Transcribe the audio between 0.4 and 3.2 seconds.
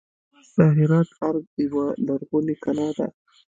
د هرات ارګ یوه لرغونې کلا ده